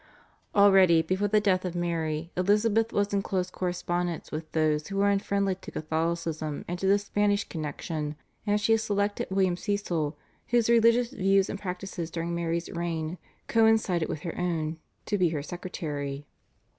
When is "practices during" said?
11.61-12.33